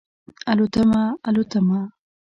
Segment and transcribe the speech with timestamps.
[0.51, 1.79] الوتمه، الوتمه